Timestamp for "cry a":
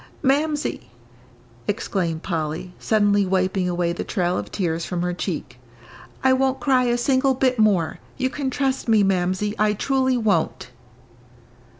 6.59-6.97